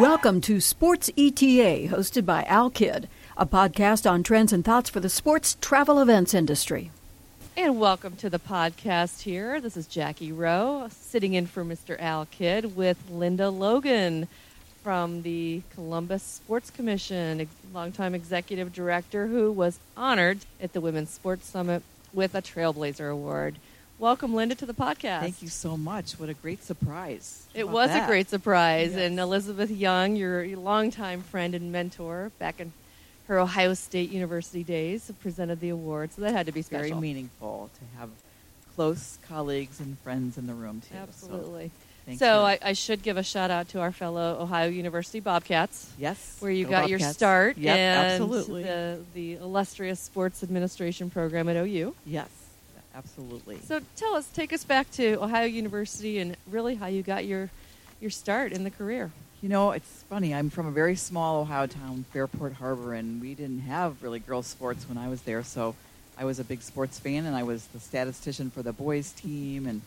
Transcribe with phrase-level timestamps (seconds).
[0.00, 4.98] Welcome to Sports ETA, hosted by Al Kidd, a podcast on trends and thoughts for
[4.98, 6.90] the sports travel events industry.
[7.54, 9.60] And welcome to the podcast here.
[9.60, 12.00] This is Jackie Rowe, sitting in for Mr.
[12.00, 14.26] Al Kidd with Linda Logan
[14.82, 21.46] from the Columbus Sports Commission, longtime executive director who was honored at the Women's Sports
[21.46, 21.82] Summit
[22.14, 23.56] with a Trailblazer Award.
[24.00, 25.20] Welcome, Linda, to the podcast.
[25.20, 26.12] Thank you so much.
[26.14, 27.46] What a great surprise.
[27.52, 28.04] It was that?
[28.04, 28.92] a great surprise.
[28.92, 29.00] Yes.
[29.10, 32.72] And Elizabeth Young, your longtime friend and mentor back in
[33.28, 36.12] her Ohio State University days, presented the award.
[36.14, 36.88] So that had to be special.
[36.88, 38.08] Very meaningful to have
[38.74, 40.96] close colleagues and friends in the room, too.
[40.96, 41.66] Absolutely.
[41.68, 41.72] So,
[42.06, 42.46] thank So you.
[42.46, 45.92] I, I should give a shout out to our fellow Ohio University Bobcats.
[45.98, 46.36] yes.
[46.40, 48.62] where you go got your start Yep, and absolutely.
[48.62, 51.94] the, the illustrious sports administration program at OU.
[52.06, 52.30] yes,
[52.94, 53.58] absolutely.
[53.64, 57.50] So tell us, take us back to Ohio University and really how you got your
[58.00, 59.10] your start in the career.
[59.42, 60.34] You know, it's funny.
[60.34, 64.46] I'm from a very small Ohio town, Fairport Harbor, and we didn't have really girls'
[64.46, 65.42] sports when I was there.
[65.42, 65.74] So
[66.18, 69.66] I was a big sports fan, and I was the statistician for the boys' team,
[69.66, 69.80] and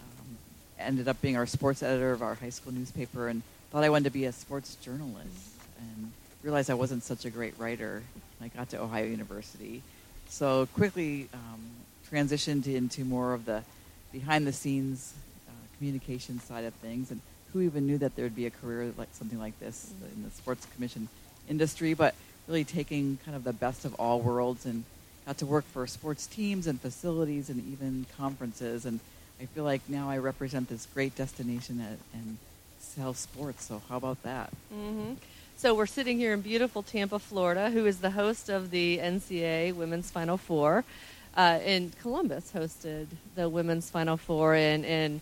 [0.00, 0.38] um,
[0.78, 4.04] ended up being our sports editor of our high school newspaper, and thought I wanted
[4.04, 8.02] to be a sports journalist, and realized I wasn't such a great writer
[8.40, 9.82] I got to Ohio University.
[10.28, 11.60] So quickly um,
[12.10, 13.62] transitioned into more of the
[14.12, 15.12] behind-the-scenes
[15.48, 17.20] uh, communication side of things, and
[17.52, 20.30] who even knew that there would be a career like something like this in the
[20.30, 21.08] sports commission
[21.48, 22.14] industry, but
[22.46, 24.84] really taking kind of the best of all worlds and
[25.26, 28.86] got to work for sports teams and facilities and even conferences.
[28.86, 29.00] And
[29.40, 32.38] I feel like now I represent this great destination at, and
[32.80, 33.64] sell sports.
[33.64, 34.50] So how about that?
[34.74, 35.14] Mm-hmm.
[35.56, 39.74] So we're sitting here in beautiful Tampa, Florida, who is the host of the NCAA
[39.74, 40.84] Women's Final Four.
[41.38, 45.20] Uh, and Columbus hosted the Women's Final Four, and, and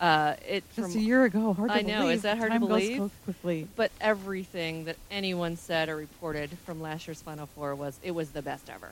[0.00, 2.16] uh, it Just from a year ago, hard to I know, believe.
[2.18, 2.98] is that hard to Time believe?
[2.98, 3.66] Goes quickly.
[3.74, 8.30] But everything that anyone said or reported from last year's Final Four was it was
[8.30, 8.90] the best ever.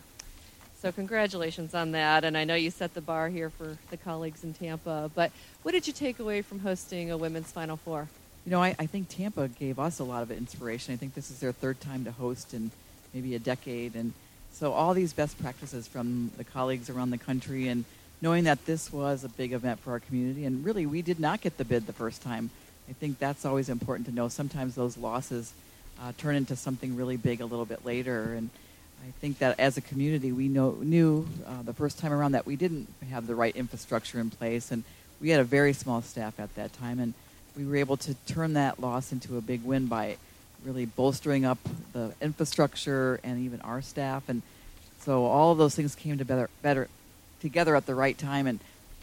[0.82, 4.42] So congratulations on that, and I know you set the bar here for the colleagues
[4.42, 5.12] in Tampa.
[5.14, 5.30] But
[5.62, 8.08] what did you take away from hosting a women's Final Four?
[8.44, 10.92] You know, I, I think Tampa gave us a lot of inspiration.
[10.92, 12.72] I think this is their third time to host in
[13.14, 13.94] maybe a decade.
[13.94, 14.12] And
[14.54, 17.84] so all these best practices from the colleagues around the country and
[18.22, 20.44] knowing that this was a big event for our community.
[20.44, 22.50] And really, we did not get the bid the first time.
[22.88, 24.28] I think that's always important to know.
[24.28, 25.52] Sometimes those losses
[26.00, 28.34] uh, turn into something really big a little bit later.
[28.34, 28.48] And
[29.02, 32.46] I think that as a community, we know, knew uh, the first time around that
[32.46, 34.70] we didn't have the right infrastructure in place.
[34.70, 34.84] And
[35.20, 37.00] we had a very small staff at that time.
[37.00, 37.14] And
[37.56, 40.16] we were able to turn that loss into a big win by
[40.64, 41.58] really bolstering up
[41.92, 44.28] the infrastructure and even our staff.
[44.28, 44.42] And
[45.00, 46.88] so all of those things came together better
[47.40, 48.46] together at the right time.
[48.46, 48.58] And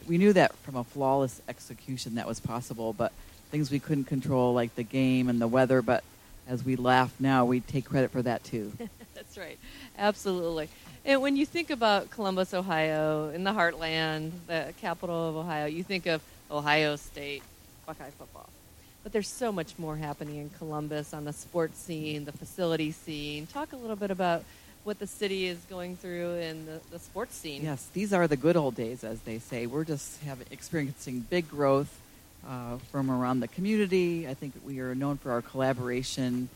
[0.07, 3.11] we knew that from a flawless execution that was possible, but
[3.51, 5.81] things we couldn't control like the game and the weather.
[5.81, 6.03] But
[6.47, 8.71] as we laugh now, we take credit for that too.
[9.13, 9.59] That's right,
[9.97, 10.69] absolutely.
[11.05, 15.83] And when you think about Columbus, Ohio, in the heartland, the capital of Ohio, you
[15.83, 17.43] think of Ohio State
[17.85, 18.49] Buckeye football.
[19.03, 23.47] But there's so much more happening in Columbus on the sports scene, the facility scene.
[23.47, 24.43] Talk a little bit about
[24.83, 27.63] what the city is going through in the, the sports scene.
[27.63, 29.65] Yes, these are the good old days, as they say.
[29.65, 31.99] We're just have, experiencing big growth
[32.47, 34.27] uh, from around the community.
[34.27, 36.49] I think we are known for our collaboration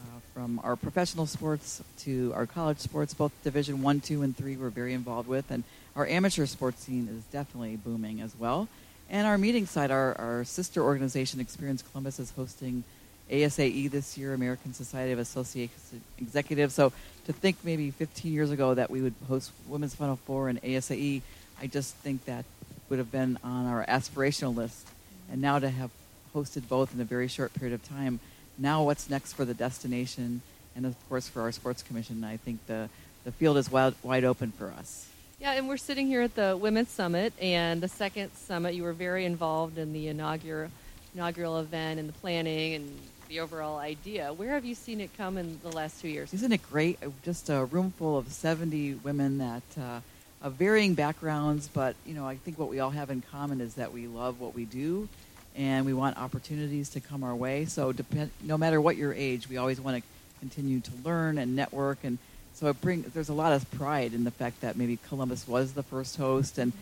[0.00, 4.56] uh, from our professional sports to our college sports, both Division One, Two, and Three.
[4.56, 5.64] We're very involved with, and
[5.96, 8.68] our amateur sports scene is definitely booming as well.
[9.10, 12.84] And our meeting site, our, our sister organization, Experience Columbus, is hosting
[13.30, 15.70] ASAE this year, American Society of Associate
[16.18, 16.74] Executives.
[16.74, 16.92] So
[17.26, 21.22] to think maybe 15 years ago that we would host Women's Final Four and ASAE,
[21.60, 22.44] I just think that
[22.88, 24.86] would have been on our aspirational list.
[25.30, 25.90] And now to have
[26.34, 28.20] hosted both in a very short period of time,
[28.58, 30.42] now what's next for the destination
[30.74, 32.24] and of course for our sports commission?
[32.24, 32.88] I think the,
[33.24, 35.08] the field is wide, wide open for us.
[35.42, 38.92] Yeah, and we're sitting here at the Women's Summit, and the second summit, you were
[38.92, 40.70] very involved in the inaugural
[41.16, 42.96] inaugural event and the planning and
[43.28, 44.32] the overall idea.
[44.32, 46.32] Where have you seen it come in the last two years?
[46.32, 47.00] Isn't it great?
[47.24, 50.00] Just a room full of 70 women that uh,
[50.42, 53.74] of varying backgrounds, but you know, I think what we all have in common is
[53.74, 55.08] that we love what we do,
[55.56, 57.64] and we want opportunities to come our way.
[57.64, 60.08] So, depend, no matter what your age, we always want to
[60.38, 62.18] continue to learn and network, and
[62.54, 63.02] so it bring.
[63.14, 66.58] There's a lot of pride in the fact that maybe Columbus was the first host,
[66.58, 66.72] and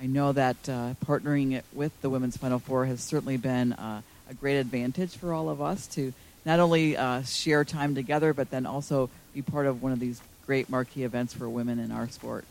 [0.00, 4.02] I know that uh, partnering it with the Women's Final Four has certainly been uh,
[4.30, 6.12] a great advantage for all of us to
[6.44, 10.20] not only uh, share time together, but then also be part of one of these
[10.46, 12.44] great marquee events for women in our sport.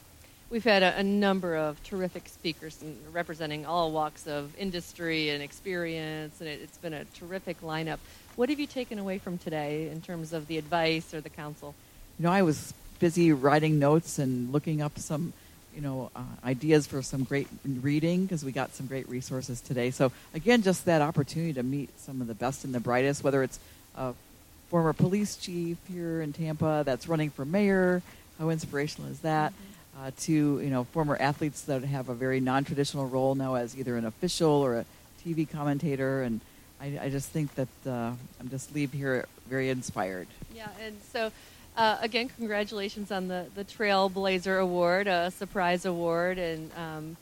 [0.50, 2.82] We've had a, a number of terrific speakers
[3.12, 7.98] representing all walks of industry and experience, and it, it's been a terrific lineup.
[8.36, 11.76] What have you taken away from today in terms of the advice or the counsel?
[12.20, 15.34] You know, I was busy writing notes and looking up some,
[15.76, 19.92] you know, uh, ideas for some great reading because we got some great resources today.
[19.92, 23.44] So again, just that opportunity to meet some of the best and the brightest, whether
[23.44, 23.60] it's
[23.96, 24.14] a
[24.70, 28.02] former police chief here in Tampa that's running for mayor.
[28.40, 29.52] How inspirational is that?
[29.52, 30.08] Mm-hmm.
[30.08, 33.96] Uh, to you know, former athletes that have a very non-traditional role now as either
[33.98, 34.86] an official or a
[35.26, 36.40] TV commentator, and
[36.80, 40.28] I, I just think that uh, I'm just leave here very inspired.
[40.56, 41.32] Yeah, and so
[41.78, 47.18] uh, again, congratulations on the, the Trailblazer Award, a surprise award, and um,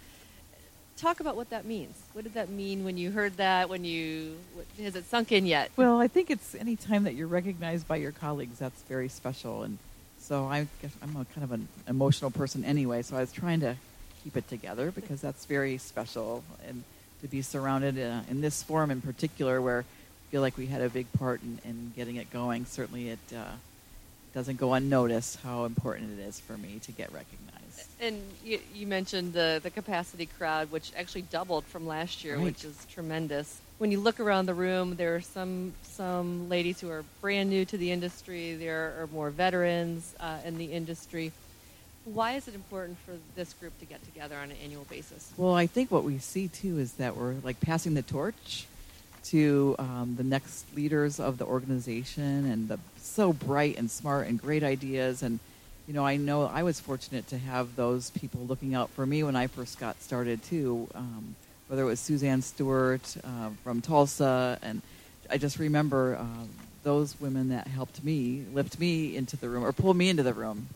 [0.95, 2.01] talk about what that means.
[2.13, 3.67] What did that mean when you heard that?
[3.67, 5.71] When you what, has it sunk in yet?
[5.75, 9.63] Well, I think it's any time that you're recognized by your colleagues that's very special,
[9.63, 9.77] and
[10.19, 10.67] so I
[11.01, 13.01] I'm a kind of an emotional person anyway.
[13.01, 13.75] So I was trying to
[14.23, 16.85] keep it together because that's very special, and
[17.21, 20.67] to be surrounded in, uh, in this forum in particular, where I feel like we
[20.67, 22.65] had a big part in, in getting it going.
[22.65, 23.19] Certainly, it.
[23.35, 23.51] Uh,
[24.35, 27.89] doesn't go unnoticed how important it is for me to get recognized.
[28.01, 32.43] And you, you mentioned the, the capacity crowd, which actually doubled from last year, right.
[32.43, 33.59] which is tremendous.
[33.77, 37.65] When you look around the room, there are some some ladies who are brand new
[37.65, 38.55] to the industry.
[38.55, 41.31] There are more veterans uh, in the industry.
[42.03, 45.31] Why is it important for this group to get together on an annual basis?
[45.37, 48.67] Well, I think what we see too is that we're like passing the torch
[49.25, 54.41] to um, the next leaders of the organization and the so bright and smart and
[54.41, 55.23] great ideas.
[55.23, 55.39] And
[55.87, 59.23] you know i know i was fortunate to have those people looking out for me
[59.23, 61.35] when i first got started too um,
[61.67, 64.57] whether it was suzanne stewart uh, from tulsa.
[64.61, 64.81] And
[65.29, 66.49] i just remember um,
[66.83, 70.33] those women that helped me lift me into the room or pull me into the
[70.33, 70.67] room.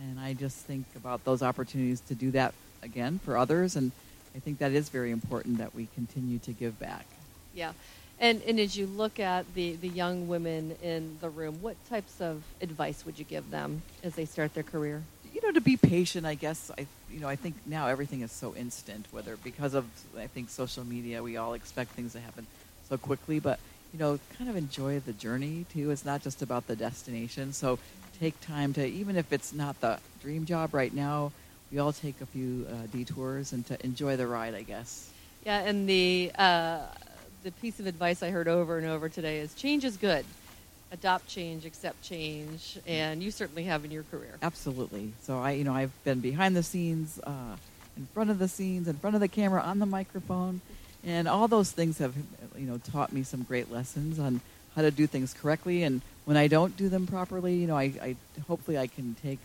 [0.00, 3.76] And i just think about those opportunities to do that again for others.
[3.76, 3.92] And
[4.36, 7.06] i think that is very important that we continue to give back
[7.54, 7.72] yeah.
[8.18, 12.20] And, and as you look at the, the young women in the room, what types
[12.20, 15.02] of advice would you give them as they start their career?
[15.34, 16.70] You know, to be patient, I guess.
[16.78, 19.06] I, you know, I think now everything is so instant.
[19.10, 22.46] Whether because of, I think social media, we all expect things to happen
[22.88, 23.40] so quickly.
[23.40, 23.58] But
[23.92, 25.90] you know, kind of enjoy the journey too.
[25.90, 27.52] It's not just about the destination.
[27.52, 27.78] So
[28.18, 31.32] take time to, even if it's not the dream job right now,
[31.70, 35.10] we all take a few uh, detours and to enjoy the ride, I guess.
[35.44, 36.86] Yeah, and the uh,
[37.42, 40.24] the piece of advice I heard over and over today is change is good.
[40.92, 44.34] Adopt change, accept change, and you certainly have in your career.
[44.42, 45.12] Absolutely.
[45.22, 47.56] So I, you know, I've been behind the scenes, uh,
[47.96, 50.60] in front of the scenes, in front of the camera, on the microphone,
[51.04, 52.14] and all those things have,
[52.56, 54.40] you know, taught me some great lessons on
[54.76, 55.82] how to do things correctly.
[55.82, 58.16] And when I don't do them properly, you know, I, I
[58.46, 59.38] hopefully I can take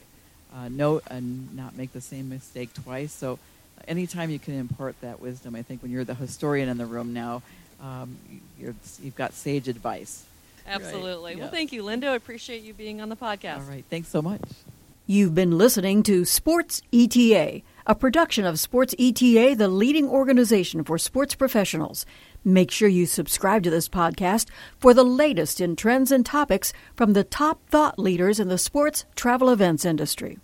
[0.53, 3.11] uh, note and not make the same mistake twice.
[3.11, 3.39] So
[3.87, 7.13] anytime you can impart that wisdom, I think when you're the historian in the room
[7.13, 7.41] now,
[7.81, 8.17] um,
[8.59, 8.67] you
[9.03, 10.25] have got sage advice.
[10.67, 11.33] Absolutely.
[11.33, 11.41] Right.
[11.41, 12.07] Well, thank you, Linda.
[12.07, 13.59] I appreciate you being on the podcast.
[13.59, 13.85] All right.
[13.89, 14.41] Thanks so much.
[15.05, 20.97] You've been listening to Sports ETA, a production of Sports ETA, the leading organization for
[20.97, 22.05] sports professionals.
[22.43, 27.13] Make sure you subscribe to this podcast for the latest in trends and topics from
[27.13, 30.39] the top thought leaders in the sports travel events industry.